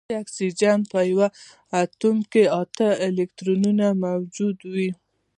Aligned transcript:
د 0.09 0.11
اکسیجن 0.23 0.79
په 0.91 0.99
یوه 1.11 1.27
اتوم 1.81 2.17
کې 2.31 2.43
اته 2.61 2.87
الکترونونه 3.07 3.85
موجود 4.05 4.57
وي 4.73 4.89